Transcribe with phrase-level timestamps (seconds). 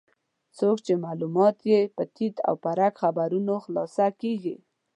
[0.57, 4.55] څوک چې معلومات یې په تیت و پرک خبرونو خلاصه کېږي.